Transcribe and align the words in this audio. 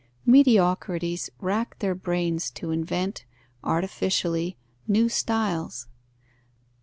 Mediocrities 0.25 1.29
racked 1.39 1.79
their 1.79 1.93
brains 1.93 2.49
to 2.49 2.71
invent, 2.71 3.23
artificially, 3.63 4.57
new 4.87 5.07
styles. 5.07 5.85